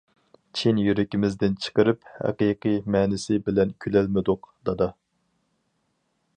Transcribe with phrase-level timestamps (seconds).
[0.59, 4.89] چىن يۈرىكىمىزدىن چىقىرىپ، ھەقىقىي مەنىسى بىلەن كۈلەلمىدۇق، دادا.